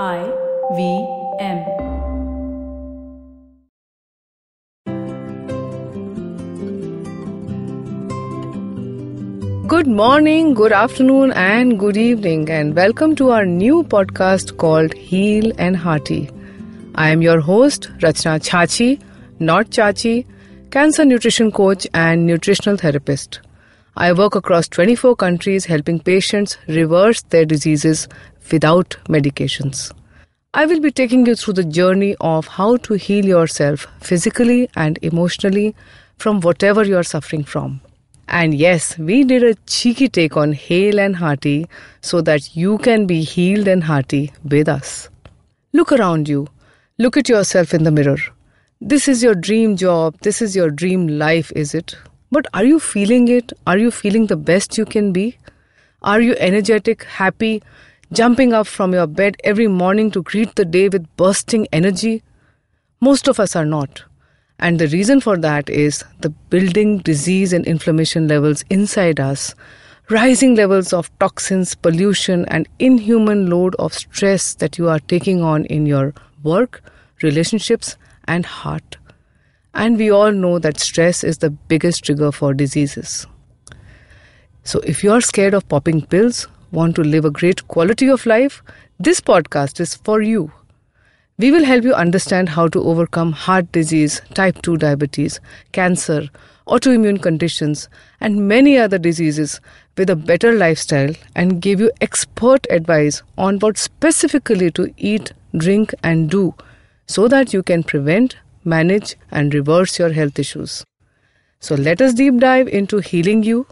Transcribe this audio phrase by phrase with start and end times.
[0.00, 0.32] I
[0.74, 1.06] V
[1.38, 1.58] M.
[9.68, 15.52] Good morning, good afternoon, and good evening, and welcome to our new podcast called Heal
[15.58, 16.30] and Hearty.
[16.94, 18.98] I am your host, Rachna Chachi,
[19.40, 20.24] not Chachi,
[20.70, 23.40] cancer nutrition coach and nutritional therapist.
[23.94, 28.08] I work across 24 countries helping patients reverse their diseases
[28.50, 29.92] without medications.
[30.54, 34.98] I will be taking you through the journey of how to heal yourself physically and
[35.00, 35.74] emotionally
[36.18, 37.80] from whatever you are suffering from.
[38.28, 41.66] And yes, we did a cheeky take on Hale and Hearty
[42.00, 45.08] so that you can be healed and hearty with us.
[45.72, 46.48] Look around you.
[46.98, 48.18] Look at yourself in the mirror.
[48.80, 50.16] This is your dream job.
[50.20, 51.96] This is your dream life, is it?
[52.30, 53.52] But are you feeling it?
[53.66, 55.36] Are you feeling the best you can be?
[56.02, 57.62] Are you energetic, happy,
[58.12, 62.22] jumping up from your bed every morning to greet the day with bursting energy?
[63.00, 64.04] Most of us are not.
[64.58, 69.54] And the reason for that is the building disease and inflammation levels inside us,
[70.10, 75.64] rising levels of toxins, pollution, and inhuman load of stress that you are taking on
[75.64, 76.82] in your work,
[77.22, 77.96] relationships,
[78.28, 78.98] and heart.
[79.74, 83.26] And we all know that stress is the biggest trigger for diseases.
[84.64, 88.26] So if you are scared of popping pills, want to live a great quality of
[88.26, 88.62] life,
[88.98, 90.50] this podcast is for you.
[91.38, 95.40] We will help you understand how to overcome heart disease, type 2 diabetes,
[95.72, 96.28] cancer,
[96.66, 97.88] autoimmune conditions,
[98.20, 99.60] and many other diseases
[99.96, 105.94] with a better lifestyle and give you expert advice on what specifically to eat, drink,
[106.02, 106.54] and do
[107.06, 110.84] so that you can prevent, manage, and reverse your health issues.
[111.60, 113.66] So let us deep dive into healing you.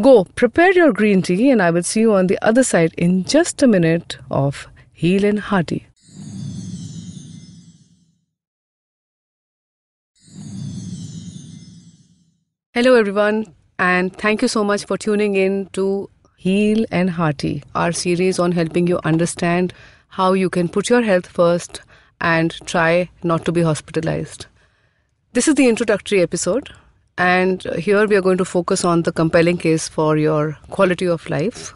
[0.00, 3.24] Go prepare your green tea, and I will see you on the other side in
[3.24, 5.86] just a minute of Heal and Hearty.
[12.72, 17.92] Hello, everyone, and thank you so much for tuning in to Heal and Hearty, our
[17.92, 19.74] series on helping you understand
[20.08, 21.82] how you can put your health first
[22.18, 24.46] and try not to be hospitalized.
[25.34, 26.70] This is the introductory episode,
[27.18, 31.28] and here we are going to focus on the compelling case for your quality of
[31.28, 31.74] life.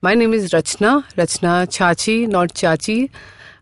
[0.00, 3.10] My name is Rachna, Rachna Chachi, not Chachi.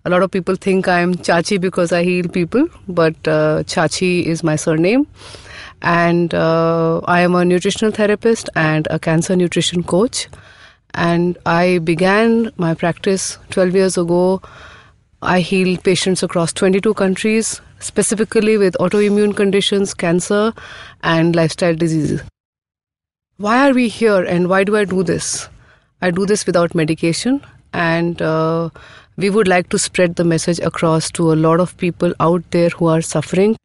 [0.06, 4.42] A lot of people think I'm Chachi because I heal people, but uh, Chachi is
[4.42, 5.06] my surname
[5.82, 10.28] and uh, I am a nutritional therapist and a cancer nutrition coach.
[10.94, 14.40] And I began my practice 12 years ago.
[15.22, 20.52] I heal patients across 22 countries, specifically with autoimmune conditions, cancer,
[21.02, 22.22] and lifestyle diseases.
[23.36, 25.48] Why are we here and why do I do this?
[26.02, 28.70] I do this without medication, and uh,
[29.16, 32.70] we would like to spread the message across to a lot of people out there
[32.70, 33.56] who are suffering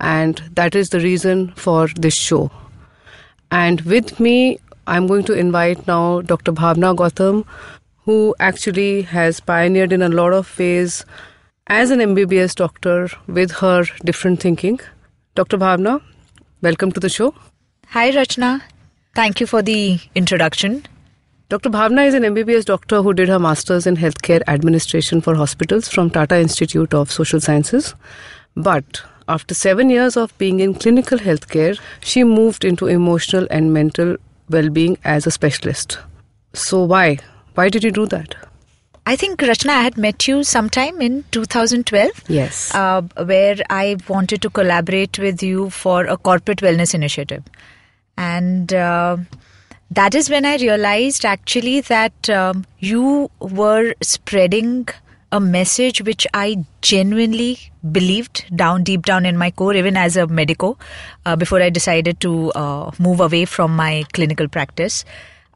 [0.00, 2.50] and that is the reason for this show.
[3.50, 6.52] And with me, I'm going to invite now Dr.
[6.52, 7.44] Bhavna Gautam,
[8.06, 11.04] who actually has pioneered in a lot of ways
[11.66, 14.78] as an MBBS doctor with her different thinking.
[15.34, 15.58] Dr.
[15.58, 16.00] Bhavna,
[16.62, 17.34] welcome to the show.
[17.88, 18.62] Hi, Rachna.
[19.16, 20.86] Thank you for the introduction.
[21.48, 21.68] Dr.
[21.68, 26.08] Bhavna is an MBBS doctor who did her master's in healthcare administration for hospitals from
[26.08, 27.94] Tata Institute of Social Sciences.
[28.54, 34.16] But after seven years of being in clinical healthcare, she moved into emotional and mental
[34.48, 35.98] well being as a specialist.
[36.52, 37.18] So, why?
[37.56, 38.34] Why did you do that?
[39.06, 42.24] I think, Rachna, I had met you sometime in 2012.
[42.28, 42.74] Yes.
[42.74, 47.44] Uh, where I wanted to collaborate with you for a corporate wellness initiative.
[48.18, 49.16] And uh,
[49.90, 54.88] that is when I realized actually that um, you were spreading
[55.32, 57.58] a message which I genuinely
[57.90, 60.76] believed down deep down in my core, even as a medico,
[61.24, 65.04] uh, before I decided to uh, move away from my clinical practice.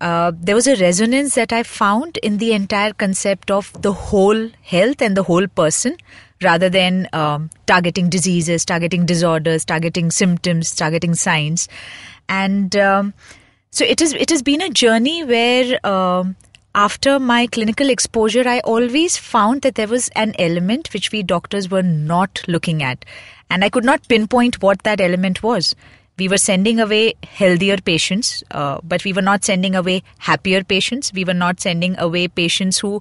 [0.00, 4.48] Uh, there was a resonance that I found in the entire concept of the whole
[4.62, 5.96] health and the whole person
[6.42, 11.68] rather than um, targeting diseases, targeting disorders, targeting symptoms, targeting signs.
[12.28, 13.12] And um,
[13.70, 14.14] so it is.
[14.14, 16.36] It has been a journey where um,
[16.74, 21.70] after my clinical exposure, I always found that there was an element which we doctors
[21.70, 23.04] were not looking at.
[23.50, 25.74] And I could not pinpoint what that element was.
[26.20, 31.12] We were sending away healthier patients, uh, but we were not sending away happier patients.
[31.14, 33.00] We were not sending away patients who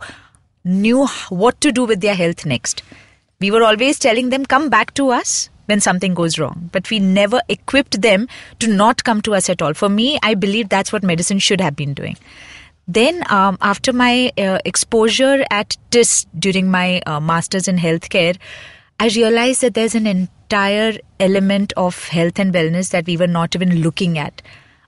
[0.63, 2.81] knew what to do with their health next.
[3.41, 6.69] We were always telling them, come back to us when something goes wrong.
[6.71, 8.29] But we never equipped them
[8.59, 9.73] to not come to us at all.
[9.73, 12.17] For me, I believe that's what medicine should have been doing
[12.89, 18.35] then um, after my uh, exposure at TIS during my uh, masters in healthcare,
[19.01, 23.55] I realized that there's an entire element of health and wellness that we were not
[23.55, 24.41] even looking at.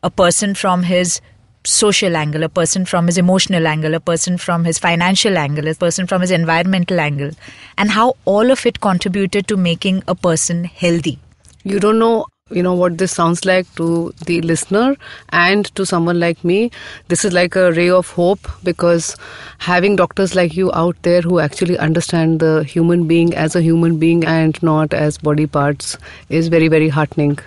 [0.04, 1.22] A person from his
[1.64, 5.76] social angle, a person from his emotional angle, a person from his financial angle, a
[5.76, 7.32] person from his environmental angle,
[7.78, 11.18] and how all of it contributed to making a person healthy.
[11.64, 14.96] You don't know you know what this sounds like to the listener
[15.30, 16.72] and to someone like me
[17.08, 19.16] this is like a ray of hope because
[19.60, 23.98] having doctors like you out there who actually understand the human being as a human
[23.98, 25.98] being and not as body parts
[26.30, 27.38] is very very heartening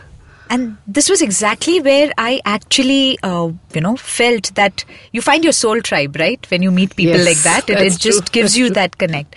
[0.51, 5.55] and this was exactly where I actually, uh, you know, felt that you find your
[5.55, 6.49] soul tribe, right?
[6.51, 8.75] When you meet people Yes, like that, it, it just true, gives that's you true.
[8.75, 9.35] that connect.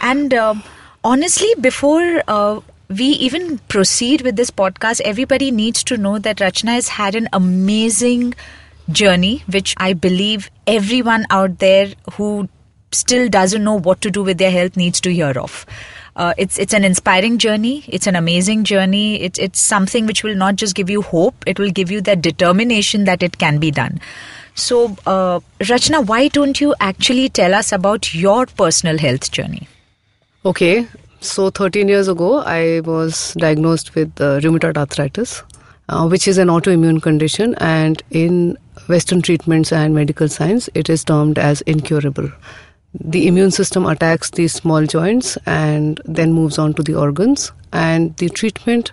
[0.00, 0.62] And um
[1.02, 2.60] honestly, before uh,
[2.98, 7.28] we even proceed with this podcast, everybody needs to know that Rachna has had an
[7.32, 8.34] amazing
[8.90, 12.48] journey, which I believe everyone out there who
[12.92, 15.66] still doesn't know what to do with their health needs to hear of.
[16.16, 17.84] Uh, it's it's an inspiring journey.
[17.88, 19.20] It's an amazing journey.
[19.20, 21.34] It's it's something which will not just give you hope.
[21.44, 24.00] It will give you that determination that it can be done.
[24.54, 29.66] So, uh, Rachna, why don't you actually tell us about your personal health journey?
[30.46, 30.86] Okay,
[31.24, 35.42] so 13 years ago, I was diagnosed with uh, rheumatoid arthritis,
[35.88, 41.02] uh, which is an autoimmune condition, and in Western treatments and medical science, it is
[41.02, 42.30] termed as incurable.
[43.00, 48.16] The immune system attacks these small joints and then moves on to the organs, and
[48.18, 48.92] the treatment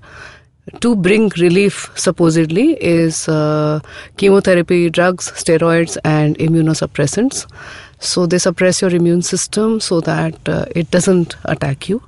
[0.80, 3.82] to bring relief supposedly is uh,
[4.18, 7.46] chemotherapy, drugs, steroids, and immunosuppressants.
[8.00, 12.02] So they suppress your immune system so that uh, it doesn't attack you.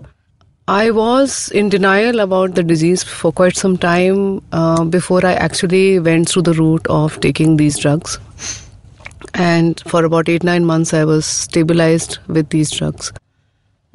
[0.67, 5.99] I was in denial about the disease for quite some time uh, before I actually
[5.99, 8.17] went through the route of taking these drugs.
[9.33, 13.11] And for about eight, nine months, I was stabilized with these drugs.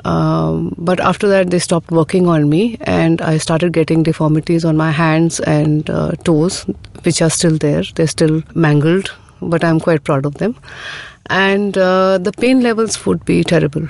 [0.04, 4.76] Um, but after that, they stopped working on me, and I started getting deformities on
[4.76, 6.64] my hands and uh, toes,
[7.02, 7.82] which are still there.
[7.94, 9.10] They're still mangled,
[9.40, 10.54] but I'm quite proud of them.
[11.30, 13.88] And uh, the pain levels would be terrible.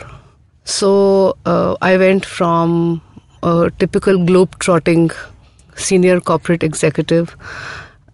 [0.68, 3.00] So uh, I went from
[3.42, 5.10] a typical globe-trotting
[5.74, 7.34] senior corporate executive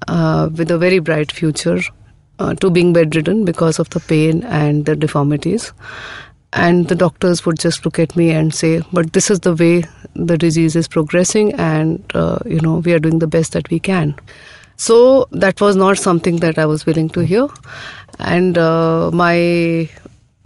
[0.06, 1.80] uh, with a very bright future
[2.38, 5.72] uh, to being bedridden because of the pain and the deformities.
[6.52, 9.82] And the doctors would just look at me and say, "But this is the way
[10.14, 13.80] the disease is progressing, and uh, you know we are doing the best that we
[13.80, 14.14] can."
[14.76, 17.48] So that was not something that I was willing to hear,
[18.20, 19.88] and uh, my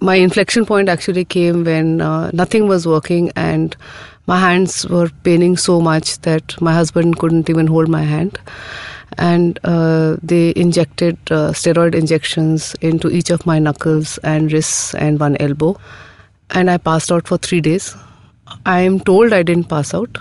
[0.00, 3.76] my inflection point actually came when uh, nothing was working and
[4.26, 8.38] my hands were paining so much that my husband couldn't even hold my hand.
[9.16, 15.18] And uh, they injected uh, steroid injections into each of my knuckles and wrists and
[15.18, 15.76] one elbow.
[16.50, 17.96] And i passed out for 3 days.
[18.66, 20.18] I am told i didn't pass out.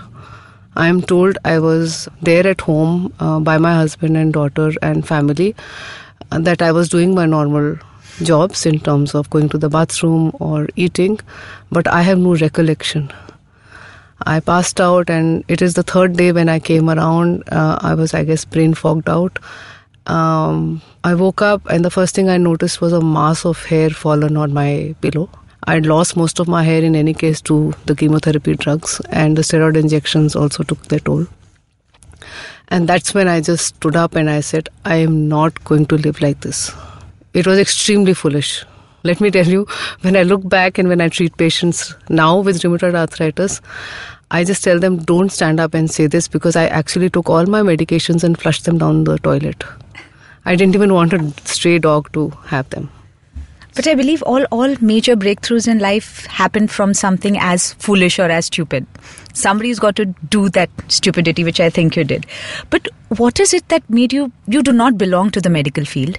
[0.74, 5.06] I am told i was there at home uh, by my husband and daughter and
[5.06, 5.54] family
[6.30, 7.78] uh, that i was doing my normal
[8.22, 11.18] jobs in terms of going to the bathroom or eating,
[11.70, 13.12] but I have no recollection.
[14.26, 17.44] I passed out, and it is the third day when I came around.
[17.52, 19.38] Uh, I was, I guess, brain fogged out.
[20.06, 23.90] Um, I woke up, and the first thing I noticed was a mass of hair
[23.90, 25.28] fallen on my pillow.
[25.64, 29.42] I'd lost most of my hair in any case to the chemotherapy drugs, and the
[29.42, 31.26] steroid injections also took their toll.
[32.68, 35.96] And that's when I just stood up and I said, I am not going to
[35.96, 36.70] live like this.
[37.38, 38.64] It was extremely foolish.
[39.04, 39.64] Let me tell you,
[40.00, 43.60] when I look back and when I treat patients now with rheumatoid arthritis,
[44.32, 47.46] I just tell them don't stand up and say this because I actually took all
[47.46, 49.62] my medications and flushed them down the toilet.
[50.46, 52.90] I didn't even want a stray dog to have them.
[53.76, 58.28] But I believe all, all major breakthroughs in life happen from something as foolish or
[58.28, 58.84] as stupid.
[59.32, 62.26] Somebody's got to do that stupidity, which I think you did.
[62.70, 64.32] But what is it that made you?
[64.48, 66.18] You do not belong to the medical field.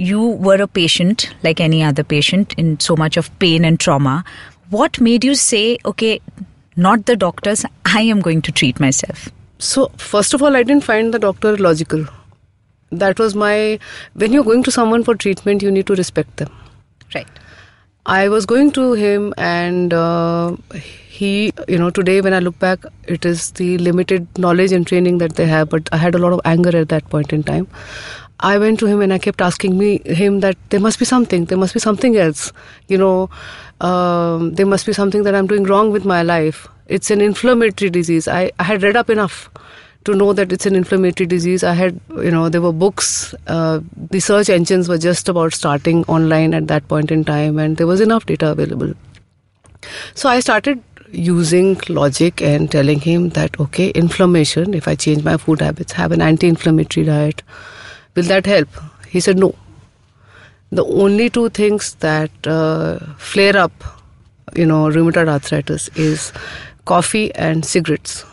[0.00, 4.24] You were a patient, like any other patient, in so much of pain and trauma.
[4.70, 6.22] What made you say, okay,
[6.74, 9.28] not the doctors, I am going to treat myself?
[9.58, 12.06] So, first of all, I didn't find the doctor logical.
[12.90, 13.78] That was my.
[14.14, 16.50] When you're going to someone for treatment, you need to respect them.
[17.14, 17.28] Right.
[18.06, 22.86] I was going to him, and uh, he, you know, today when I look back,
[23.06, 25.68] it is the limited knowledge and training that they have.
[25.68, 27.68] But I had a lot of anger at that point in time.
[28.40, 31.44] I went to him and I kept asking me him that there must be something,
[31.44, 32.52] there must be something else,
[32.88, 33.30] you know,
[33.80, 36.66] um, there must be something that I'm doing wrong with my life.
[36.86, 38.26] It's an inflammatory disease.
[38.26, 39.48] I, I had read up enough
[40.04, 41.62] to know that it's an inflammatory disease.
[41.62, 43.34] I had, you know, there were books.
[43.46, 43.80] Uh,
[44.10, 47.86] the search engines were just about starting online at that point in time, and there
[47.86, 48.94] was enough data available.
[50.14, 50.82] So I started
[51.12, 54.74] using logic and telling him that okay, inflammation.
[54.74, 57.42] If I change my food habits, have an anti-inflammatory diet,
[58.14, 58.68] will that help?
[59.08, 59.54] He said no.
[60.70, 63.72] The only two things that uh, flare up,
[64.54, 66.32] you know, rheumatoid arthritis is
[66.84, 68.24] coffee and cigarettes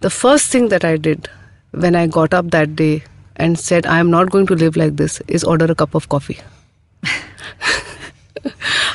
[0.00, 1.28] the first thing that I did
[1.72, 3.02] when I got up that day
[3.36, 6.08] and said, I am not going to live like this, is order a cup of
[6.08, 6.38] coffee.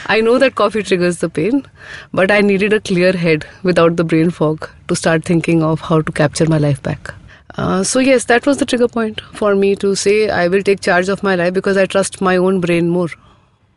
[0.07, 1.65] I know that coffee triggers the pain,
[2.13, 6.01] but I needed a clear head without the brain fog to start thinking of how
[6.01, 7.13] to capture my life back.
[7.55, 10.81] Uh, so, yes, that was the trigger point for me to say I will take
[10.81, 13.09] charge of my life because I trust my own brain more.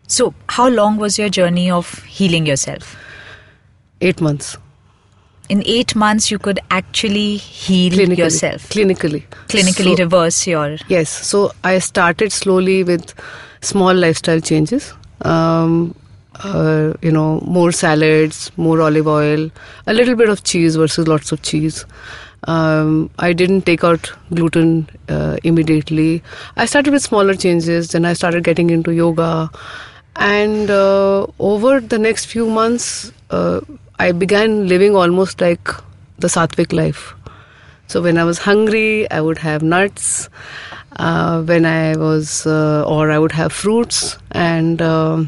[0.07, 2.97] So, how long was your journey of healing yourself?
[4.01, 4.57] Eight months.
[5.49, 8.69] In eight months you could actually heal clinically, yourself?
[8.69, 9.23] Clinically.
[9.49, 11.09] Clinically so, reverse your yes.
[11.09, 13.15] So i started slowly with
[13.61, 14.93] small lifestyle changes.
[15.23, 15.95] Um,
[16.45, 19.51] uh, you know more salads more olive oil
[19.87, 21.87] a little bit of cheese versus lots of cheese
[22.47, 26.23] um, I didn't take out gluten uh, immediately.
[26.57, 29.51] I started with smaller changes, then I started getting into yoga.
[30.17, 33.61] And uh, over the next few months, uh,
[33.99, 35.69] I began living almost like
[36.19, 37.15] the Sattvic life.
[37.89, 40.29] So when I was hungry, I would have nuts.
[40.99, 45.25] Uh, when I was, uh, or I would have fruits, and uh,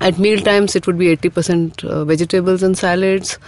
[0.00, 3.38] at meal times it would be 80% uh, vegetables and salads.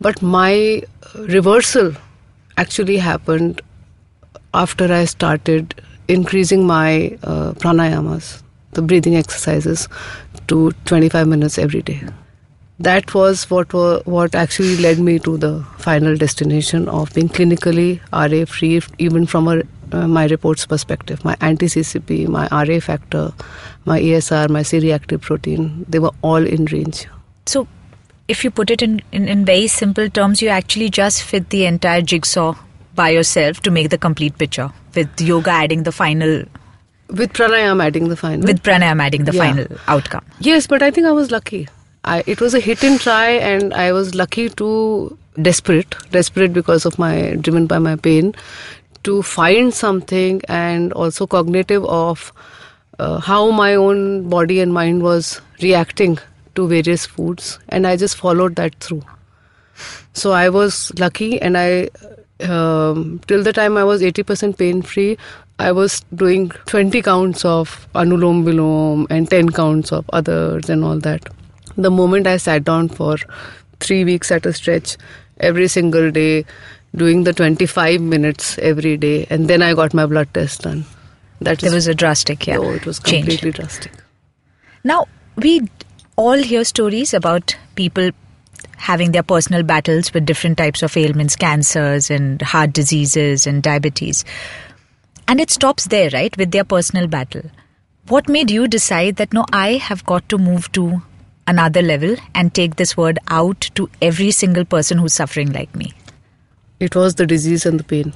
[0.00, 0.82] But my
[1.14, 1.92] reversal
[2.56, 3.60] actually happened
[4.54, 9.88] after I started increasing my uh, pranayamas, the breathing exercises,
[10.48, 12.00] to 25 minutes every day
[12.80, 13.74] that was what
[14.06, 15.50] what actually led me to the
[15.86, 19.62] final destination of being clinically RA free, even from a,
[19.92, 21.22] uh, my reports perspective.
[21.24, 23.32] My anti CCP, my RA factor,
[23.84, 27.06] my ESR, my C-reactive protein, they were all in range.
[27.44, 27.68] So,
[28.30, 31.66] if you put it in, in, in very simple terms, you actually just fit the
[31.66, 32.54] entire jigsaw
[32.94, 36.42] by yourself to make the complete picture, with yoga adding the final
[37.08, 38.46] with pranayam adding the final.
[38.46, 39.42] With pranayam adding the yeah.
[39.42, 40.24] final outcome.
[40.38, 41.68] Yes, but I think I was lucky.
[42.04, 46.86] I, it was a hit and try, and I was lucky to desperate, desperate because
[46.86, 48.34] of my driven by my pain,
[49.02, 52.32] to find something and also cognitive of
[52.98, 56.18] uh, how my own body and mind was reacting
[56.54, 59.02] to various foods, and I just followed that through.
[60.12, 61.88] So I was lucky, and I
[62.40, 65.18] um, till the time I was 80% pain free,
[65.58, 70.98] I was doing 20 counts of Anulom Vilom and 10 counts of others and all
[71.00, 71.28] that
[71.76, 73.16] the moment I sat down for
[73.80, 74.96] three weeks at a stretch
[75.38, 76.44] every single day,
[76.94, 80.84] doing the 25 minutes every day, and then I got my blood test done.
[81.40, 82.58] That there was a drastic, yeah.
[82.58, 83.56] Oh, it was completely change.
[83.56, 83.92] drastic.
[84.84, 85.66] Now, we
[86.16, 88.10] all hear stories about people
[88.76, 94.24] having their personal battles with different types of ailments, cancers and heart diseases and diabetes.
[95.28, 97.42] And it stops there, right, with their personal battle.
[98.08, 101.02] What made you decide that no, I have got to move to
[101.46, 105.92] another level and take this word out to every single person who's suffering like me?
[106.80, 108.12] It was the disease and the pain.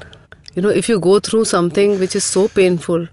[0.54, 3.06] You know, if you go through something which is so painful,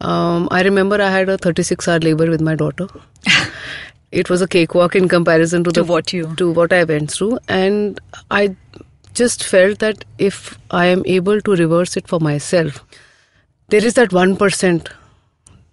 [0.00, 2.88] um, I remember I had a 36 hour labor with my daughter.
[4.22, 7.10] It was a cakewalk in comparison to, to the, what you to what I went
[7.10, 8.56] through, and I
[9.12, 12.84] just felt that if I am able to reverse it for myself,
[13.68, 14.88] there is that one percent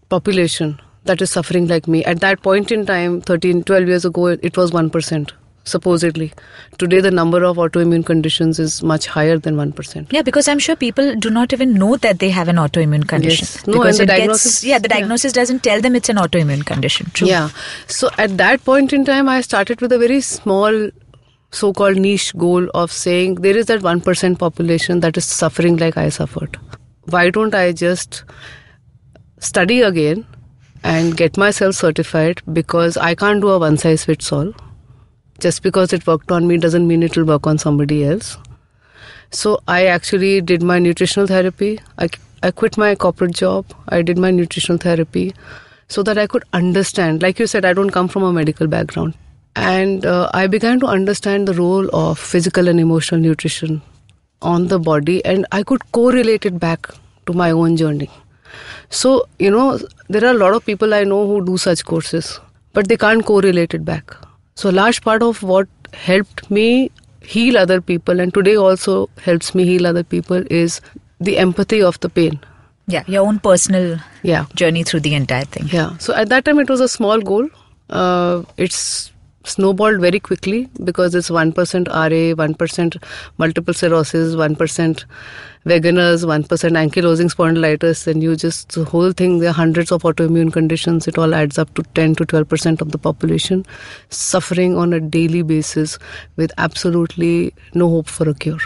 [0.10, 2.04] population that is suffering like me.
[2.06, 5.32] At that point in time, 13, 12 years ago, it was 1%.
[5.64, 6.34] Supposedly.
[6.80, 10.12] Today, the number of autoimmune conditions is much higher than 1%.
[10.12, 13.46] Yeah, because I'm sure people do not even know that they have an autoimmune condition.
[13.46, 13.68] Yes.
[13.68, 14.56] No, because and the diagnosis.
[14.56, 15.42] Gets, yeah, the diagnosis yeah.
[15.42, 17.12] doesn't tell them it's an autoimmune condition.
[17.14, 17.28] True.
[17.28, 17.50] Yeah.
[17.86, 20.90] So at that point in time, I started with a very small
[21.52, 25.98] so called niche goal of saying there is that 1% population that is suffering like
[25.98, 26.58] I suffered.
[27.06, 28.24] Why don't I just
[29.40, 30.26] study again
[30.84, 34.54] and get myself certified because I can't do a one size fits all.
[35.42, 38.38] Just because it worked on me doesn't mean it will work on somebody else.
[39.32, 41.80] So I actually did my nutritional therapy.
[41.98, 42.10] I,
[42.44, 43.66] I quit my corporate job.
[43.90, 45.34] I did my nutritional therapy
[45.88, 47.24] so that I could understand.
[47.24, 49.16] Like you said, I don't come from a medical background.
[49.56, 53.82] And uh, I began to understand the role of physical and emotional nutrition
[54.42, 56.90] on the body, and I could correlate it back
[57.26, 58.10] to my own journey.
[58.90, 62.40] So, you know, there are a lot of people I know who do such courses,
[62.74, 64.16] but they can't correlate it back.
[64.62, 66.92] So, a large part of what helped me
[67.22, 70.82] heal other people and today also helps me heal other people is
[71.20, 72.40] the empathy of the pain.
[72.88, 74.46] Yeah, your own personal Yeah.
[74.56, 75.68] journey through the entire thing.
[75.72, 75.98] Yeah.
[75.98, 77.48] So at that time it was a small goal.
[77.90, 79.11] Uh, it's
[79.44, 83.04] snowballed very quickly because it's 1% RA, 1%
[83.38, 85.06] multiple sclerosis, 1%
[85.66, 90.52] veganers, 1% ankylosing spondylitis, and you just, the whole thing, there are hundreds of autoimmune
[90.52, 91.08] conditions.
[91.08, 93.66] It all adds up to 10 to 12% of the population
[94.10, 95.98] suffering on a daily basis
[96.36, 98.60] with absolutely no hope for a cure.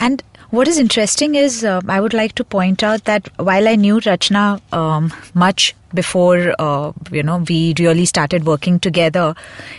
[0.00, 3.74] And what is interesting is, uh, I would like to point out that while I
[3.74, 9.34] knew Rachna um, much before, uh, you know, we really started working together,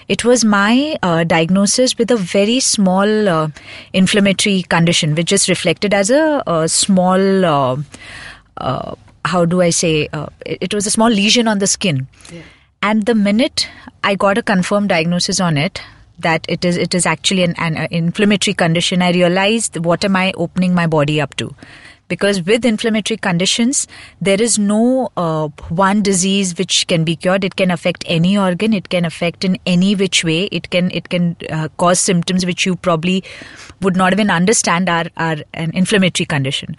[0.08, 3.50] it was my uh, diagnosis with a very small uh,
[3.94, 7.46] inflammatory condition, which is reflected as a, a small.
[7.46, 7.78] Uh,
[8.58, 8.96] uh,
[9.26, 10.08] how do I say?
[10.14, 12.08] Uh, it, it was a small lesion on the skin,
[12.82, 13.68] and the minute
[14.04, 15.82] I got a confirmed diagnosis on it,
[16.20, 19.02] that it is it is actually an, an uh, inflammatory condition.
[19.02, 21.54] I realized what am i opening my body up to?
[22.08, 23.88] Because with inflammatory conditions
[24.22, 27.44] there is no uh, one disease which can be cured.
[27.44, 28.74] It can affect any organ.
[28.74, 30.44] It can affect in any which way.
[30.46, 33.24] It can it can uh, cause symptoms which you probably
[33.82, 36.78] would not even understand are are an inflammatory condition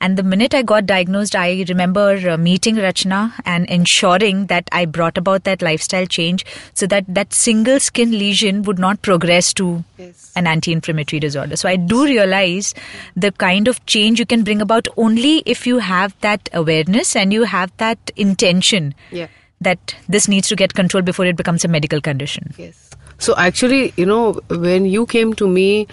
[0.00, 4.84] and the minute I got diagnosed, I remember uh, meeting Rachna and ensuring that I
[4.84, 9.84] brought about that lifestyle change so that that single skin lesion would not progress to
[9.98, 10.32] Yes.
[10.36, 11.56] an anti inflammatory disorder.
[11.56, 12.74] So I do realize
[13.16, 17.32] the kind of change you can bring about only if you have that awareness and
[17.32, 19.26] you have that intention Yeah.
[19.60, 22.54] that this needs to get controlled before it becomes a medical condition.
[22.56, 22.90] Yes.
[23.18, 25.88] So actually, you know, when you came to me,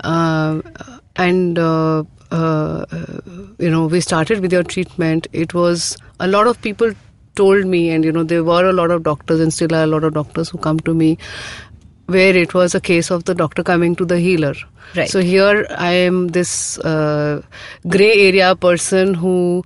[0.00, 0.62] uh,
[1.16, 2.86] and uh, uh,
[3.58, 5.26] you know, we started with your treatment.
[5.32, 6.92] It was a lot of people
[7.34, 9.86] told me, and you know, there were a lot of doctors, and still are a
[9.86, 11.18] lot of doctors who come to me,
[12.06, 14.54] where it was a case of the doctor coming to the healer.
[14.96, 15.08] Right.
[15.08, 17.42] So here I am, this uh,
[17.88, 19.64] gray area person who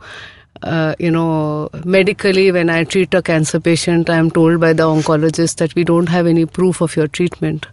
[0.63, 4.85] uh, you know, medically, when I treat a cancer patient, I am told by the
[4.85, 7.67] oncologist that we don't have any proof of your treatment.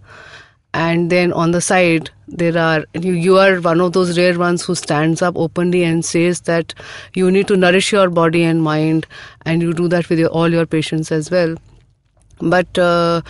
[0.73, 4.63] And then on the side, there are you, you are one of those rare ones
[4.63, 6.73] who stands up openly and says that
[7.13, 9.05] you need to nourish your body and mind,
[9.45, 11.55] and you do that with your, all your patients as well.
[12.39, 13.21] But uh,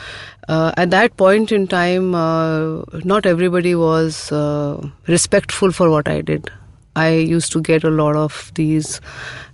[0.47, 6.21] uh, at that point in time, uh, not everybody was uh, respectful for what I
[6.21, 6.49] did.
[6.95, 9.01] I used to get a lot of these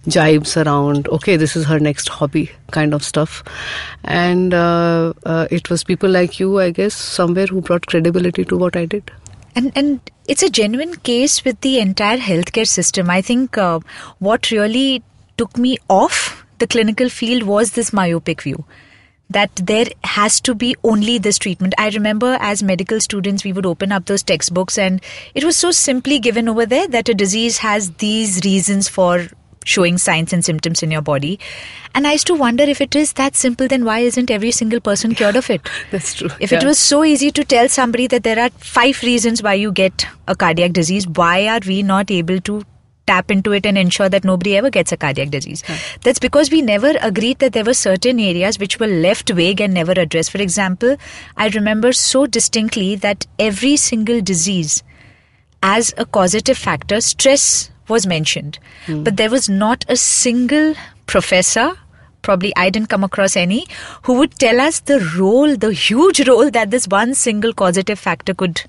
[0.07, 3.43] jibes around, okay, this is her next hobby kind of stuff.
[4.03, 8.57] And uh, uh, it was people like you, I guess, somewhere who brought credibility to
[8.57, 9.11] what I did.
[9.55, 13.09] And and it's a genuine case with the entire healthcare system.
[13.09, 13.79] I think uh,
[14.19, 15.03] what really
[15.37, 18.65] took me off the clinical field was this myopic view
[19.29, 21.73] that there has to be only this treatment.
[21.77, 25.01] I remember as medical students, we would open up those textbooks, and
[25.35, 29.27] it was so simply given over there that a disease has these reasons for
[29.65, 31.39] showing signs and symptoms in your body.
[31.93, 34.79] And I used to wonder if it is that simple, then why isn't every single
[34.79, 35.61] person cured of it?
[35.91, 36.29] That's true.
[36.39, 39.71] If it was so easy to tell somebody that there are five reasons why you
[39.71, 42.63] get a cardiac disease, why are we not able to
[43.09, 45.63] tap into it and ensure that nobody ever gets a cardiac disease?
[46.03, 49.73] That's because we never agreed that there were certain areas which were left vague and
[49.73, 50.31] never addressed.
[50.31, 50.95] For example,
[51.37, 54.83] I remember so distinctly that every single disease
[55.61, 58.59] as a causative factor, stress was mentioned.
[58.85, 59.03] Hmm.
[59.03, 61.71] But there was not a single professor,
[62.21, 63.65] probably I didn't come across any,
[64.03, 68.33] who would tell us the role, the huge role that this one single causative factor
[68.33, 68.63] could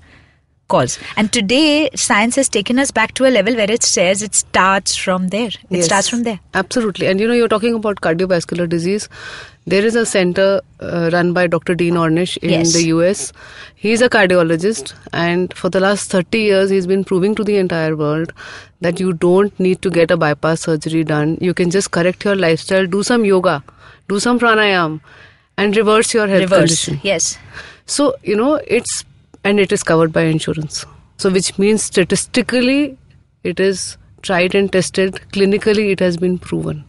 [0.73, 0.97] cause.
[1.17, 4.95] And today, science has taken us back to a level where it says it starts
[5.05, 5.47] from there.
[5.69, 6.39] It Yes, starts from there.
[6.63, 7.07] Absolutely.
[7.13, 9.07] And you know, you're talking about cardiovascular disease.
[9.71, 10.45] There is a center
[10.79, 11.75] uh, run by Dr.
[11.75, 12.73] Dean Ornish in Yes.
[12.73, 13.19] the US.
[13.75, 14.93] He's a cardiologist,
[15.25, 18.33] and for the last 30 years, he's been proving to the entire world
[18.87, 21.37] that you don't need to get a bypass surgery done.
[21.49, 23.63] You can just correct your lifestyle, do some yoga,
[24.15, 24.99] do some pranayam,
[25.57, 26.59] and reverse your health Reverse.
[26.61, 26.99] condition.
[27.03, 27.37] Yes.
[27.85, 29.03] So, you know, it's,
[29.43, 30.85] and it is covered by insurance.
[31.17, 32.97] So, which means statistically,
[33.43, 35.15] it is tried and tested.
[35.31, 36.83] Clinically, it has been proven.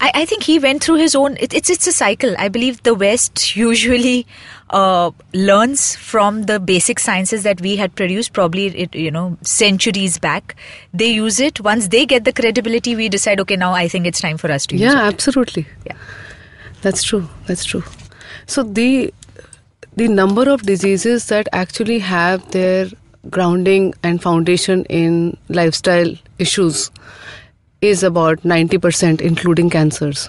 [0.00, 1.36] I, I think he went through his own.
[1.38, 2.34] It, it's it's a cycle.
[2.38, 4.26] I believe the West usually
[4.70, 10.18] uh, learns from the basic sciences that we had produced, probably it, you know centuries
[10.18, 10.56] back.
[10.92, 11.60] They use it.
[11.60, 13.38] Once they get the credibility, we decide.
[13.40, 15.14] Okay, now I think it's time for us to use Yeah, it.
[15.14, 15.66] absolutely.
[15.86, 15.96] Yeah.
[16.82, 17.28] That's true.
[17.46, 17.84] That's true.
[18.46, 19.14] So the
[19.96, 22.88] the number of diseases that actually have their
[23.30, 26.90] grounding and foundation in lifestyle issues
[27.80, 30.28] is about 90% including cancers.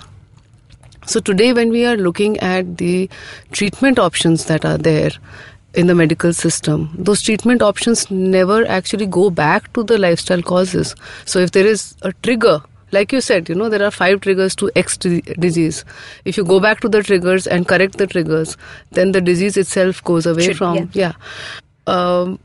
[1.07, 3.09] So today when we are looking at the
[3.51, 5.11] treatment options that are there
[5.73, 10.95] in the medical system, those treatment options never actually go back to the lifestyle causes.
[11.25, 12.61] So if there is a trigger,
[12.95, 15.83] like you said, you know, there are five triggers to X disease.
[16.25, 18.57] If you go back to the triggers and correct the triggers,
[18.91, 20.85] then the disease itself goes away Should- from, yeah.
[20.93, 21.13] yeah.
[21.87, 22.39] Um,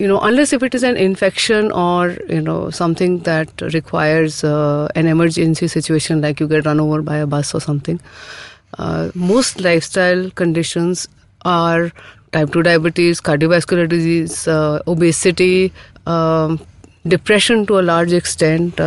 [0.00, 4.88] you know, unless if it is an infection or, you know, something that requires uh,
[4.94, 8.00] an emergency situation like you get run over by a bus or something,
[8.78, 11.06] uh, most lifestyle conditions
[11.44, 11.92] are
[12.32, 15.70] type 2 diabetes, cardiovascular disease, uh, obesity,
[16.06, 16.58] um,
[17.06, 18.80] depression to a large extent.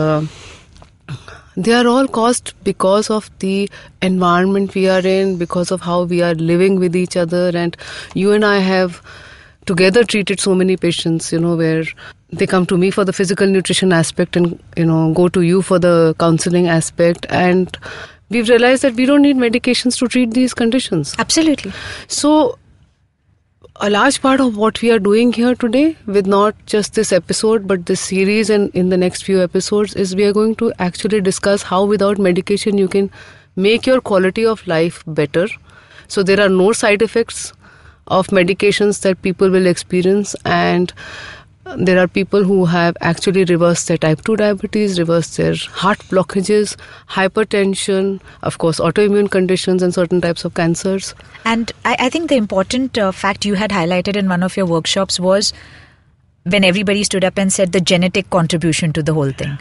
[1.56, 3.70] They are all caused because of the
[4.02, 7.52] environment we are in, because of how we are living with each other.
[7.54, 7.78] And
[8.16, 9.02] you and I have
[9.66, 11.84] together treated so many patients, you know, where
[12.32, 15.62] they come to me for the physical nutrition aspect and, you know, go to you
[15.62, 17.28] for the counseling aspect.
[17.30, 17.78] And
[18.30, 21.16] we've realized that we don't need medications to treat these conditions.
[21.20, 21.72] Absolutely.
[22.08, 22.58] So,
[23.78, 27.68] a large part of what we are doing here today, with not just this episode
[27.68, 31.22] but this series and in the next few episodes, is we are going to actually
[31.22, 33.10] discuss how without medication you can
[33.56, 35.48] make your quality of life better.
[36.08, 37.54] So, there are no side effects
[38.08, 40.94] of medications that people will experience, and
[41.78, 46.76] there are people who have actually reversed their type 2 diabetes, reversed their heart blockages,
[47.10, 51.16] hypertension, of course, autoimmune conditions, and certain types of cancers.
[51.46, 54.66] And I, I think the important uh, fact you had highlighted in one of your
[54.66, 55.54] workshops was
[56.44, 59.58] when everybody stood up and said the genetic contribution to the whole thing.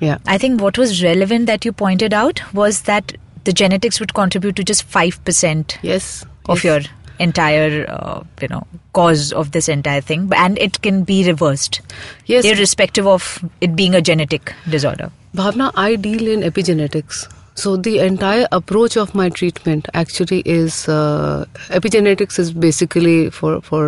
[0.00, 0.18] Yeah.
[0.26, 3.12] I think what was relevant that you pointed out was that
[3.44, 6.24] the genetics would contribute to just 5% Yes.
[6.48, 6.64] of yes.
[6.64, 6.80] your
[7.26, 8.62] entire, uh, you know,
[8.98, 10.30] cause of this entire thing.
[10.36, 11.80] And it can be reversed,
[12.26, 12.44] Yes.
[12.44, 13.28] irrespective of
[13.60, 15.10] it being a genetic disorder.
[15.36, 17.22] Bhavna, I deal in epigenetics.
[17.54, 21.44] So the entire approach of my treatment actually is uh,
[21.80, 23.82] epigenetics is basically for for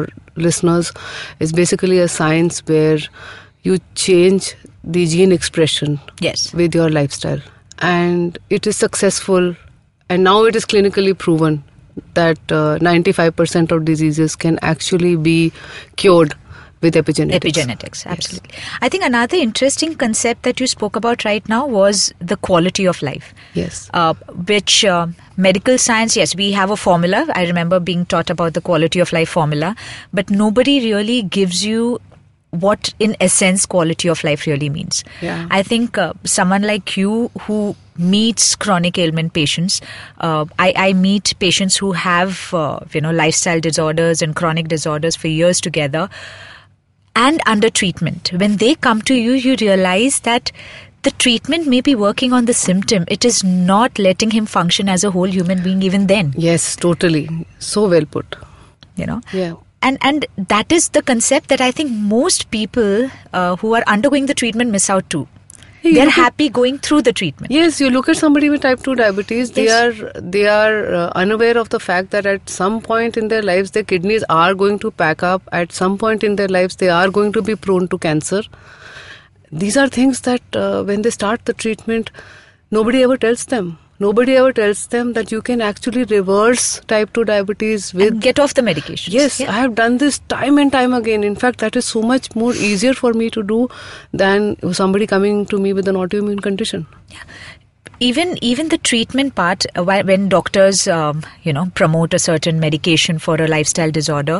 [0.46, 0.92] listeners
[1.46, 2.98] is basically a science where
[3.68, 4.54] you change
[4.96, 6.44] the gene expression Yes.
[6.62, 7.40] with your lifestyle
[7.90, 9.46] and it is successful
[10.10, 11.62] and now it is clinically proven
[12.14, 15.52] that uh, 95% of diseases can actually be
[15.96, 16.34] cured
[16.80, 18.50] with epigenetics Epigenetics, absolutely.
[18.82, 23.00] I think another interesting concept that you spoke about right now was the quality of
[23.02, 23.34] life.
[23.54, 24.14] yes uh,
[24.46, 27.26] which uh, medical science, yes, we have a formula.
[27.34, 29.74] I remember being taught about the quality of life formula,
[30.12, 32.00] but nobody really gives you
[32.60, 35.04] what, in essence, quality of life really means.
[35.20, 35.46] Yeah.
[35.50, 39.80] I think uh, someone like you who meets chronic ailment patients,
[40.18, 45.16] uh, I, I meet patients who have, uh, you know, lifestyle disorders and chronic disorders
[45.16, 46.08] for years together
[47.16, 48.32] and under treatment.
[48.32, 50.50] When they come to you, you realize that
[51.02, 53.04] the treatment may be working on the symptom.
[53.08, 57.28] It is not letting him function as a whole human being even then, yes totally
[57.58, 58.36] so well put
[58.96, 59.20] you know.
[59.32, 59.54] yeah
[59.86, 64.26] And and that is the concept that I think most people uh, who are undergoing
[64.26, 65.26] the treatment miss out to.
[65.82, 67.52] You They're happy going through the treatment.
[67.52, 69.92] Yes, you look at somebody with type 2 diabetes, they are
[70.36, 73.84] they are uh, unaware of the fact that at some point in their lives their
[73.84, 77.34] kidneys are going to pack up, at some point in their lives they are going
[77.34, 78.42] to be prone to cancer.
[79.52, 82.10] These are things that uh, when they start the treatment
[82.70, 83.78] nobody ever tells them.
[84.00, 88.40] Nobody ever tells them that you can actually reverse type 2 diabetes with And get
[88.40, 89.12] off the medication.
[89.12, 91.22] Yes, I have done this time and time again.
[91.22, 93.68] In fact, that is so much more easier for me to do
[94.12, 96.86] than somebody coming to me with an autoimmune condition.
[97.10, 97.20] yeah
[98.00, 103.20] even even the treatment part uh, when doctors um, you know promote a certain medication
[103.26, 104.38] for a lifestyle disorder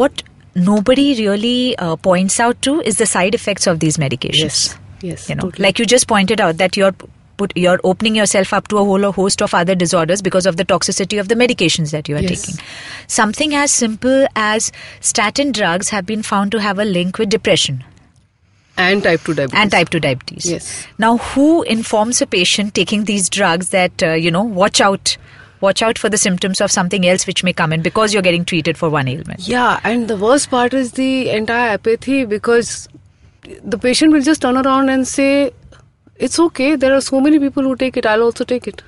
[0.00, 0.22] what
[0.54, 5.34] nobody really uh, points out to is the side effects of these medications Yes, you
[5.34, 5.64] know totally.
[5.68, 6.92] like you just pointed out that you're
[7.36, 10.64] put you're opening yourself up to a whole host of other disorders because of the
[10.64, 12.42] toxicity of the medications that you are Yes.
[12.46, 12.60] taking
[13.06, 14.70] something as simple as
[15.00, 17.82] statin drugs have been found to have a link with depression
[18.76, 19.60] and type 2 diabetes.
[19.60, 20.46] and type 2 diabetes.
[20.50, 20.86] Yes.
[20.98, 25.16] Now, who informs a patient taking these drugs that, uh, you know, watch out,
[25.60, 28.44] watch out for the symptoms of something else which may come in because you're getting
[28.44, 29.46] treated for one ailment?
[29.46, 32.88] Yeah, and the worst part is the entire apathy because
[33.62, 35.52] the patient will just turn around and say,
[36.16, 38.82] It's okay, there are so many people who take it, I'll also take it.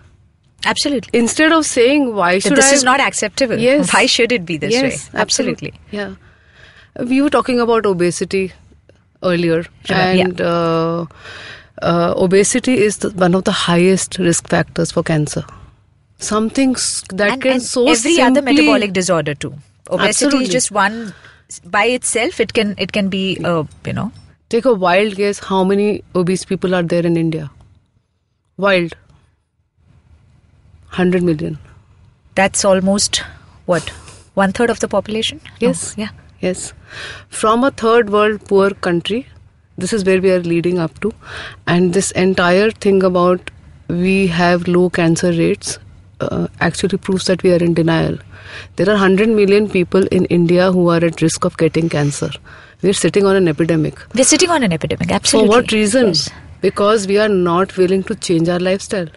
[0.65, 1.19] Absolutely.
[1.19, 2.75] Instead of saying, Why should this I?
[2.75, 3.59] is not acceptable.
[3.59, 3.93] Yes.
[3.93, 5.21] Why should it be this yes, way?
[5.21, 5.75] Absolutely.
[5.91, 6.15] Yeah.
[6.99, 8.53] We were talking about obesity
[9.23, 10.09] earlier, yeah.
[10.09, 11.07] and uh,
[11.83, 15.45] uh, obesity is the, one of the highest risk factors for cancer.
[16.19, 16.73] Something
[17.11, 19.55] that and, can and so every other metabolic disorder too.
[19.91, 20.45] Obesity Absolutely.
[20.45, 21.15] is just one
[21.65, 22.41] by itself.
[22.41, 24.11] It can it can be uh, you know
[24.49, 27.51] Take a wild guess how many obese people are there in India?
[28.57, 28.95] Wild.
[30.91, 31.59] 100 million.
[32.39, 33.19] that's almost
[33.71, 33.89] what
[34.41, 35.39] one third of the population.
[35.45, 35.95] No, Yes.
[36.01, 36.11] yeah.
[36.41, 36.73] Yes.
[37.29, 39.21] From a third world poor country,
[39.85, 41.13] this is where we are leading up to.
[41.67, 43.51] And this entire thing about
[43.89, 45.79] we have low cancer rates
[46.21, 48.19] uh, actually proves that we are in denial.
[48.77, 52.31] There are 100 million people in India who are at risk of getting cancer.
[52.83, 53.99] We are sitting on an epidemic.
[54.15, 55.11] We're sitting on an epidemic.
[55.11, 55.49] Absolutely.
[55.49, 56.07] For what reason?
[56.09, 56.31] Yes.
[56.61, 59.09] Because we are not willing to change our lifestyle.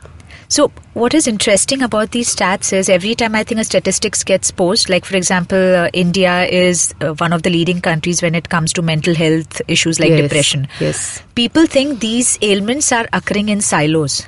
[0.51, 4.49] So, what is interesting about these stats is every time I think a statistics gets
[4.49, 8.49] posted, like for example, uh, India is uh, one of the leading countries when it
[8.49, 10.67] comes to mental health issues like Yes, depression.
[10.79, 11.21] yes.
[11.35, 14.25] People think these ailments are occurring in silos.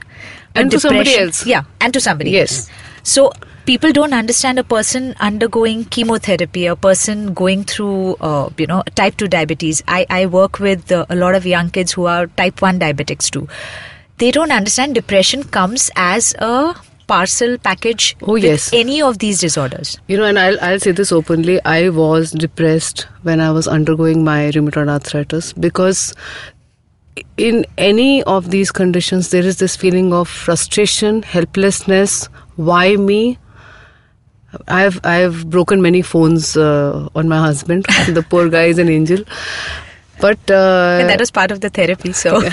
[0.55, 1.45] And to somebody else.
[1.45, 2.69] Yeah, and to somebody Yes.
[2.69, 2.69] else.
[3.03, 3.31] So,
[3.65, 9.17] people don't understand a person undergoing chemotherapy, a person going through, uh, you know, type
[9.17, 9.81] 2 diabetes.
[9.87, 13.29] I, I work with uh, a lot of young kids who are type 1 diabetics
[13.29, 13.47] too.
[14.17, 16.75] They don't understand depression comes as a
[17.07, 18.69] parcel package Oh, with yes.
[18.71, 19.97] any of these disorders.
[20.07, 24.23] You know, and I'll, I'll say this openly I was depressed when I was undergoing
[24.23, 26.13] my rheumatoid arthritis because
[27.37, 32.27] in any of these conditions, there is this feeling of frustration, helplessness.
[32.55, 33.37] Why me?
[34.67, 37.85] I've I've broken many phones uh, on my husband.
[38.07, 39.23] the poor guy is an angel,
[40.19, 42.11] but uh, and that was part of the therapy.
[42.11, 42.41] So,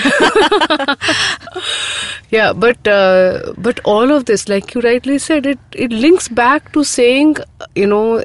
[2.30, 6.72] yeah but uh, but all of this like you rightly said it it links back
[6.72, 7.36] to saying
[7.74, 8.22] you know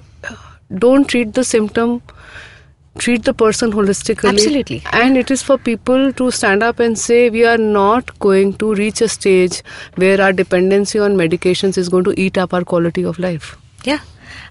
[0.78, 2.02] don't treat the symptom
[3.00, 4.84] treat the person holistically Absolutely.
[4.92, 8.74] and it is for people to stand up and say we are not going to
[8.76, 9.62] reach a stage
[9.96, 14.00] where our dependency on medications is going to eat up our quality of life Yeah.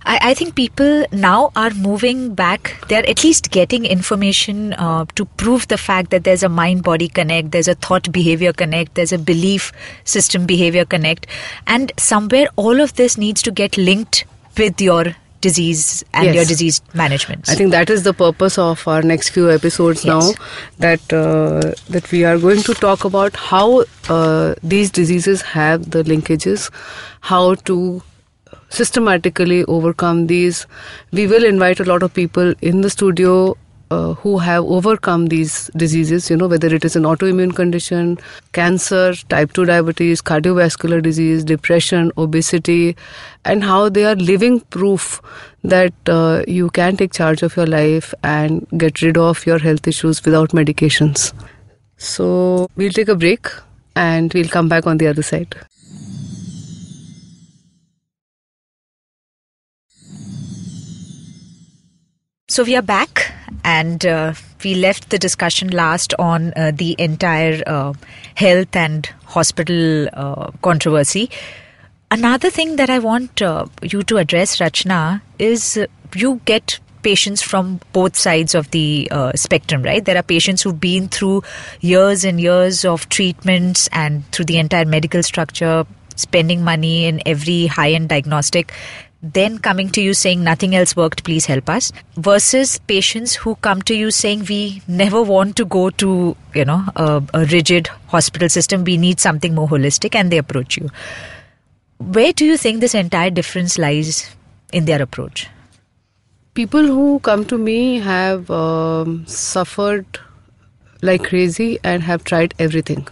[0.05, 2.77] I, I think people now are moving back.
[2.89, 7.09] They're at least getting information uh, to prove the fact that there's a mind body
[7.09, 9.73] connect, there's a thought behavior connect, there's a belief
[10.05, 11.27] system behavior connect.
[11.67, 14.25] And somewhere all of this needs to get linked
[14.59, 15.15] with your
[15.47, 15.83] disease
[16.15, 16.35] and Yes.
[16.37, 17.49] your disease management.
[17.55, 20.13] I think that is the purpose of our next few episodes Yes.
[20.15, 20.47] now.
[20.87, 23.67] That uh, that we are going to talk about how
[24.19, 26.71] uh, these diseases have the linkages,
[27.33, 27.79] how to
[28.69, 30.67] systematically overcome these.
[31.13, 33.57] We will invite a lot of people in the studio.
[33.93, 38.13] Uh, who have overcome these diseases, you know, whether it is an autoimmune condition,
[38.59, 42.97] cancer, type 2 diabetes, cardiovascular disease, depression, obesity,
[43.45, 45.21] and how they are living proof
[45.75, 49.87] that uh, you can take charge of your life and get rid of your health
[49.87, 51.33] issues without medications.
[51.99, 53.49] So, we'll take a break
[53.97, 55.55] and we'll come back on the other side.
[62.53, 63.33] So we are back,
[63.65, 67.95] and uh, we left the discussion last on uh, the entire uh,
[68.35, 71.31] health and hospital uh, controversy.
[72.11, 75.79] Another thing that I want uh, you to address, Rachna, is
[76.15, 80.05] you get patients from both sides of the uh, spectrum, right?
[80.05, 81.45] There are patients who've been through
[81.81, 85.87] years and years of treatments and through the entire medical structure,
[86.17, 88.75] spending money in every high end diagnostic
[89.23, 93.81] then coming to you saying nothing else worked, please help us, versus patients who come
[93.83, 98.49] to you saying we never want to go to you know a, a rigid hospital
[98.49, 100.91] system, we need something more holistic, and they approach you.
[101.99, 104.35] Where do you think this entire difference lies
[104.73, 105.49] in their approach?
[106.55, 110.05] People who come to me have um, suffered
[111.01, 113.07] like crazy and have tried everything.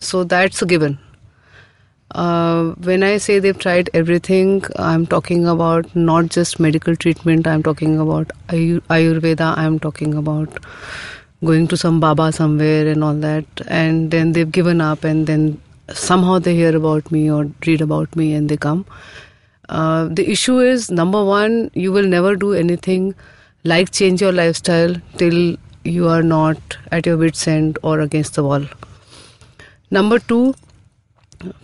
[0.00, 0.98] So that's a given.
[2.12, 7.62] Uh, when I say they've tried everything, I'm talking about not just medical treatment, I'm
[7.62, 10.58] talking about Ayur- Ayurveda, I'm talking about
[11.44, 13.44] going to some Baba somewhere and all that.
[13.66, 15.60] And then they've given up, and then
[15.92, 18.86] somehow they hear about me or read about me and they come.
[19.68, 23.14] Uh, the issue is number one, you will never do anything
[23.64, 28.42] like change your lifestyle till you are not at your wits' end or against the
[28.42, 28.64] wall.
[29.90, 30.54] Number two,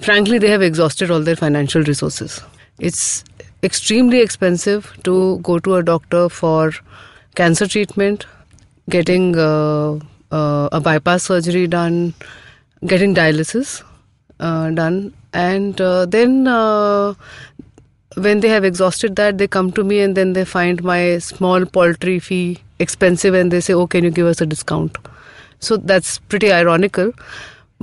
[0.01, 2.41] frankly, they have exhausted all their financial resources.
[2.79, 3.25] It's
[3.63, 6.73] extremely expensive to go to a doctor for
[7.35, 8.27] cancer treatment,
[8.91, 9.99] getting uh,
[10.31, 12.15] uh, a bypass surgery done,
[12.87, 13.83] getting dialysis
[14.41, 17.15] uh, done, and uh, then uh,
[18.17, 21.65] when they have exhausted that, they come to me and then they find my small
[21.67, 24.97] poultry fee expensive and they say, Oh, can you give us a discount?
[25.59, 27.13] So that's pretty ironical.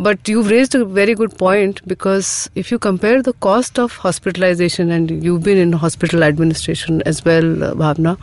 [0.02, 4.90] But you've raised a very good point because if you compare the cost of hospitalization,
[4.90, 8.18] and you've been in hospital administration as well, uh, Bhavna,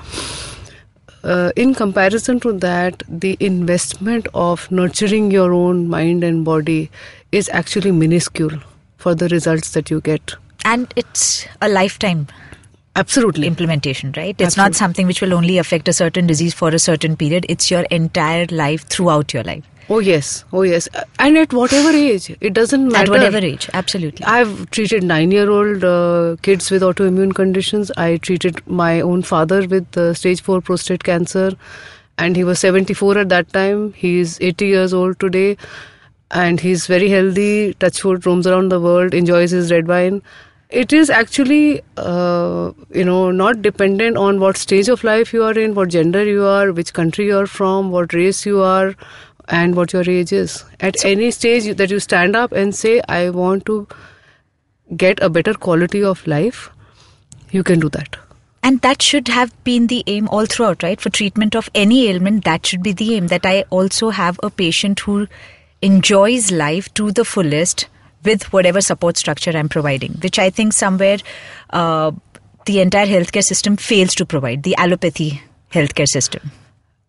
[1.22, 6.90] uh, in comparison to that, the investment of nurturing your own mind and body
[7.30, 8.58] is actually minuscule
[8.96, 10.34] for the results that you get.
[10.64, 12.26] And it's a lifetime.
[12.96, 13.46] Absolutely.
[13.46, 14.34] implementation, right?
[14.40, 17.46] It's not something which will only affect a certain disease for a certain period.
[17.48, 19.62] It's your entire life throughout your life.
[19.90, 20.86] Oh yes, oh yes,
[21.18, 23.04] and at whatever age, it doesn't matter.
[23.04, 24.24] At whatever age, absolutely.
[24.26, 27.90] I've treated nine-year-old uh, kids with autoimmune conditions.
[27.96, 31.52] I treated my own father with uh, stage four prostate cancer,
[32.18, 33.94] and he was 74 at that time.
[33.94, 35.56] He's 80 years old today,
[36.30, 37.72] and he's very healthy.
[37.72, 40.20] Touchwood roams around the world, enjoys his red wine.
[40.68, 45.58] It is actually, uh, you know, not dependent on what stage of life you are
[45.58, 48.94] in, what gender you are, which country you are from, what race you are,
[49.48, 50.64] and what your age is.
[50.80, 53.86] At any stage that you stand up and say, I want to
[54.96, 56.70] get a better quality of life,
[57.50, 58.16] you can do that.
[58.62, 61.00] And that should have been the aim all throughout, right?
[61.00, 63.28] For treatment of any ailment, that should be the aim.
[63.28, 65.26] That I also have a patient who
[65.80, 67.88] enjoys life to the fullest
[68.24, 71.18] with whatever support structure I'm providing, which I think somewhere
[71.70, 72.10] uh,
[72.66, 75.40] the entire healthcare system fails to provide, the allopathy
[75.72, 76.50] healthcare system.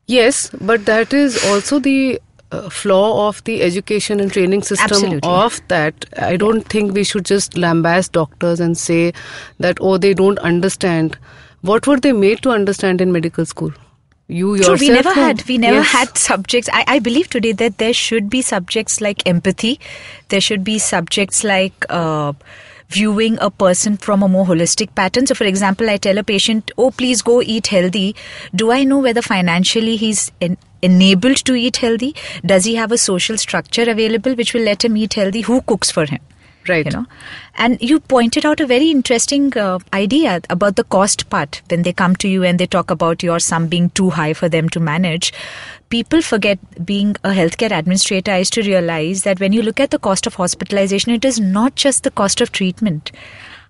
[0.05, 2.21] Yes, but that is also the
[2.69, 5.29] flaw of the education and training system Absolutely.
[5.29, 6.05] of that.
[6.17, 9.13] I don't think we should just lambaste doctors and say
[9.59, 11.17] that, oh, they don't understand.
[11.61, 13.71] What were they made to understand in medical school?
[14.27, 15.87] You True, yourself we never had we never Yes.
[15.91, 16.69] had subjects.
[16.71, 19.79] I, I believe today that there should be subjects like empathy.
[20.29, 22.33] There should be subjects like uh,
[22.89, 25.25] viewing a person from a more holistic pattern.
[25.25, 28.15] So, for example, I tell a patient, "Oh, please go eat healthy."
[28.55, 32.15] Do I know whether financially he's en- enabled to eat healthy?
[32.45, 35.41] Does he have a social structure available which will let him eat healthy?
[35.41, 36.19] Who cooks for him?
[36.67, 36.85] Right.
[36.85, 37.05] you know
[37.55, 41.93] and you pointed out a very interesting uh, idea about the cost part when they
[41.93, 44.79] come to you and they talk about your sum being too high for them to
[44.79, 45.33] manage
[45.89, 49.97] people forget being a healthcare administrator is to realize that when you look at the
[49.97, 53.11] cost of hospitalization it is not just the cost of treatment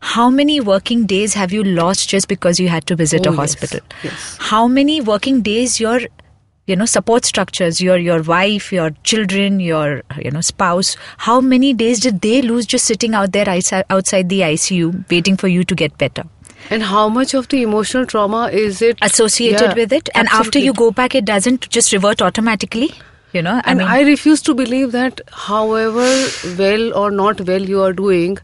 [0.01, 3.33] how many working days have you lost just because you had to visit Oh, a
[3.33, 4.35] yes, hospital yes.
[4.39, 6.01] how many working days your
[6.69, 10.95] you know support structures your your wife your children your you know spouse.
[11.29, 15.47] How many days did they lose just sitting out there outside the icu waiting for
[15.47, 16.23] you to get better?
[16.69, 18.97] And how much of the emotional trauma is it?
[19.01, 20.09] Associated Yeah, with it?
[20.13, 22.91] And after you go back it doesn't just revert automatically
[23.33, 23.61] you know?
[23.63, 26.07] I and mean I refuse to believe that however
[26.57, 28.37] well or not well you are doing,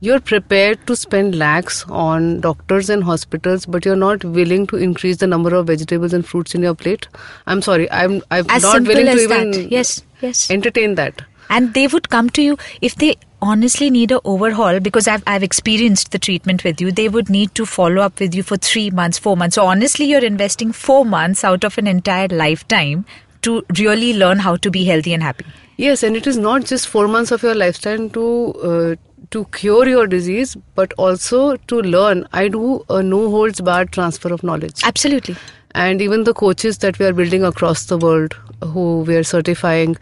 [0.00, 5.16] you're prepared to spend lakhs on doctors and hospitals, but you're not willing to increase
[5.16, 7.08] the number of vegetables and fruits in your plate.
[7.46, 9.70] I'm sorry, I'm I'm as not willing to even that.
[9.70, 10.50] Yes yes.
[10.50, 11.22] entertain that.
[11.50, 12.56] and they would come to you
[12.86, 16.90] if they honestly need a overhaul because I've, I've experienced the treatment with you.
[16.92, 19.54] They would need to follow up with you for three months four months.
[19.54, 23.06] So honestly you're investing four months out of an entire lifetime
[23.42, 25.46] to really learn how to be healthy and happy.
[25.76, 28.96] Yes, and it is not just four months of your lifetime to uh,
[29.30, 32.26] to cure your disease, but also to learn.
[32.32, 34.80] I do a no holds barred transfer of knowledge.
[34.84, 35.36] absolutely
[35.74, 38.34] and even the coaches that we are building across the world
[38.74, 39.96] who we are certifying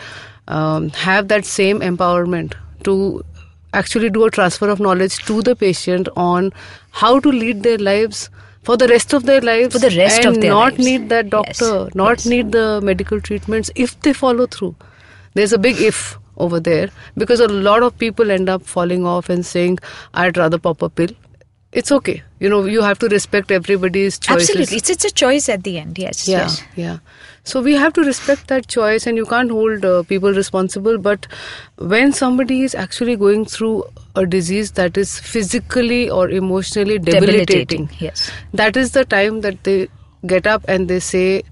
[0.48, 3.24] um, have that same empowerment to
[3.74, 6.52] actually do a transfer of knowledge to the patient on
[6.92, 8.30] how to lead their lives
[8.62, 10.84] for the rest of their lives For the rest and of their not lives.
[10.84, 12.26] need that Yes, doctor not yes.
[12.26, 14.74] need the medical treatments if they follow through
[15.34, 19.28] there's a big if over there because a lot of people end up falling off
[19.28, 19.78] and saying
[20.14, 21.08] i'd rather pop a pill.
[21.72, 22.22] It's okay.
[22.40, 24.48] You know you have to respect everybody's choices.
[24.50, 24.76] Absolutely.
[24.78, 25.98] It's, it's a choice at the end.
[25.98, 26.62] Yes yeah yes.
[26.74, 26.98] Yeah
[27.46, 30.98] so we have to respect that choice and you can't hold uh, people responsible.
[30.98, 31.28] But
[31.78, 33.84] when somebody is actually going through
[34.16, 38.32] a disease that is physically or emotionally debilitating, yes.
[38.52, 39.86] that is the time that they
[40.26, 41.44] get up and they say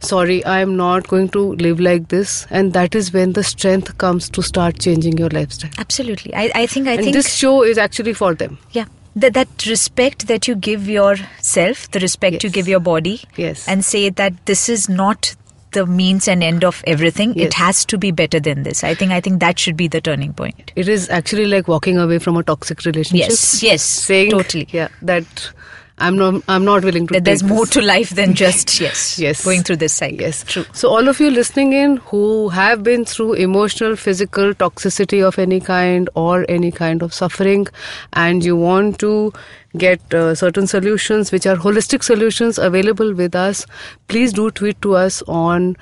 [0.00, 3.96] sorry i am not going to live like this and that is when the strength
[3.98, 7.62] comes to start changing your lifestyle absolutely i, I think i and think this show
[7.62, 8.86] is actually for them Yeah.
[9.16, 13.66] That, that respect that you give yourself, the respect you give your body, Yes.
[13.66, 15.34] and say that this is not
[15.72, 17.32] the means and end of everything.
[17.34, 17.46] Yes.
[17.46, 18.84] It has to be better than this.
[18.84, 20.70] I think I think that should be the turning point.
[20.76, 24.68] it is actually like walking away from a toxic relationship Yes, yes, saying totally.
[24.72, 25.50] yeah that
[25.98, 29.44] i'm not i'm not willing to That there's more to life than just yes, Yes.
[29.44, 30.20] going through this cycle.
[30.20, 30.64] Yes, true.
[30.72, 35.60] So, all of you listening in who have been through emotional, physical toxicity of any
[35.60, 37.66] kind or any kind of suffering,
[38.12, 39.32] and you want to
[39.78, 43.64] get uh, certain solutions, which are holistic solutions available with us,
[44.08, 45.76] please do tweet to us on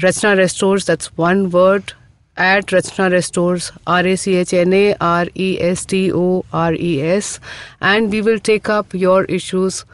[0.00, 0.84] Rachna Restores.
[0.84, 1.92] That's one word
[2.38, 6.72] at Rachna Restores, R A C H N A R E S T O R
[6.72, 7.40] E S,
[7.80, 9.84] and we will take up your issues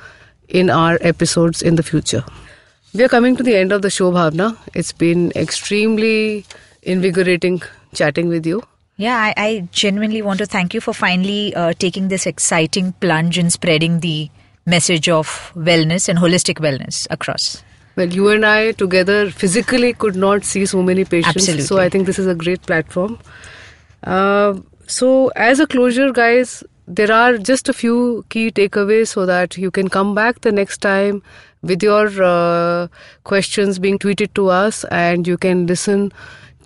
[0.49, 2.23] in our episodes in the future.
[2.95, 4.57] We are coming to the end of the show, Bhavna.
[4.75, 6.45] It's been extremely
[6.83, 7.63] invigorating
[7.95, 8.63] chatting with you.
[8.97, 13.39] Yeah, I, I genuinely want to thank you for finally uh, taking this exciting plunge
[13.39, 14.31] in spreading the
[14.67, 17.64] message of wellness and holistic wellness across.
[17.97, 21.37] Well, you and I together physically could not see so many patients.
[21.37, 21.65] Absolutely.
[21.65, 23.19] So I think this is a great platform.
[24.03, 24.55] Uh,
[24.87, 29.71] so, as a closure, guys, there are just a few key takeaways so that you
[29.71, 31.23] can come back the next time
[31.63, 32.89] with your uh,
[33.25, 36.13] questions being tweeted to us and you can listen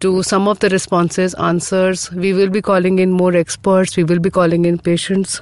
[0.01, 2.11] to some of the responses, answers.
[2.11, 5.41] We will be calling in more experts, we will be calling in patients.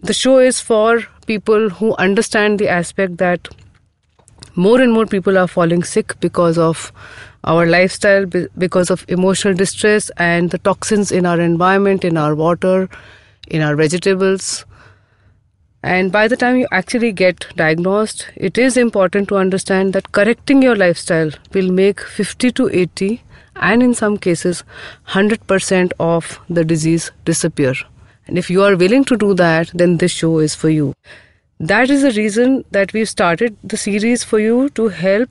[0.00, 3.48] The show is for people who understand the aspect that
[4.58, 6.92] more and more people are falling sick because of
[7.44, 12.88] our lifestyle, because of emotional distress and the toxins in our environment, in our water,
[13.46, 14.64] in our vegetables.
[15.84, 20.60] And by the time you actually get diagnosed, it is important to understand that correcting
[20.60, 23.22] your lifestyle will make 50 to 80
[23.54, 24.64] and in some cases
[25.10, 27.74] 100% of the disease disappear.
[28.26, 30.94] And if you are willing to do that, then this show is for you.
[31.60, 35.28] That is the reason that we've started the series for you to help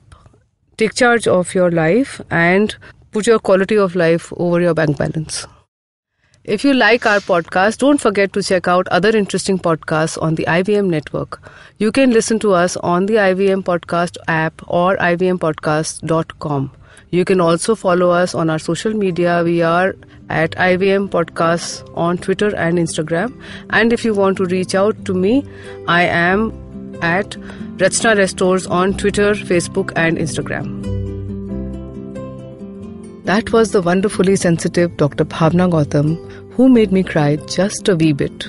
[0.76, 2.74] take charge of your life and
[3.12, 5.46] put your quality of life over your bank balance.
[6.44, 10.44] If you like our podcast, don't forget to check out other interesting podcasts on the
[10.44, 11.40] IVM network.
[11.78, 16.70] You can listen to us on the IVM Podcast app or ivmpodcast.com.
[17.10, 19.42] You can also follow us on our social media.
[19.42, 19.96] We are
[20.28, 23.40] at IVM Podcasts on Twitter and Instagram.
[23.70, 25.44] And if you want to reach out to me,
[25.86, 26.52] I am
[27.00, 27.30] at
[27.78, 30.84] Rachna Restores on Twitter, Facebook, and Instagram.
[33.24, 35.24] That was the wonderfully sensitive Dr.
[35.24, 36.16] Bhavna Gautam
[36.52, 38.46] who made me cry just a wee bit.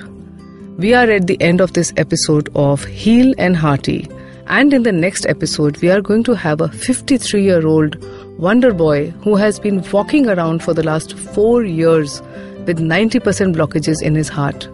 [0.77, 4.09] We are at the end of this episode of Heal and Hearty.
[4.47, 8.03] And in the next episode, we are going to have a 53 year old
[8.39, 12.21] Wonder Boy who has been walking around for the last four years
[12.65, 14.69] with 90% blockages in his heart.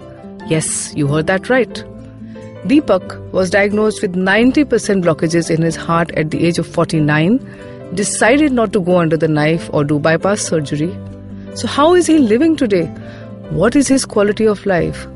[0.47, 1.83] Yes, you heard that right.
[2.67, 7.39] Deepak was diagnosed with 90% blockages in his heart at the age of 49,
[7.95, 10.95] decided not to go under the knife or do bypass surgery.
[11.55, 12.85] So, how is he living today?
[13.49, 15.07] What is his quality of life?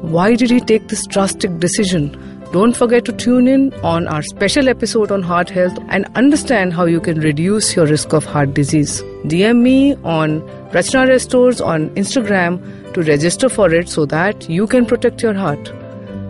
[0.00, 2.16] Why did he take this drastic decision?
[2.50, 6.86] Don't forget to tune in on our special episode on heart health and understand how
[6.86, 9.02] you can reduce your risk of heart disease.
[9.24, 10.40] DM me on
[10.70, 12.58] Rachna Restores on Instagram
[12.94, 15.70] to register for it so that you can protect your heart.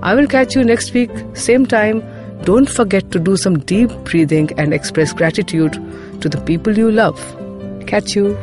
[0.02, 2.02] I will catch you next week, same time.
[2.42, 5.74] Don't forget to do some deep breathing and express gratitude
[6.20, 7.16] to the people you love.
[7.86, 8.36] Catch you.